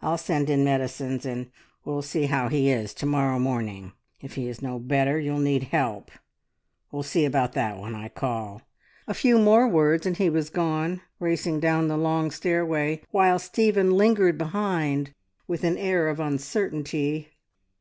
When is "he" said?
2.48-2.68, 4.34-4.48, 10.16-10.28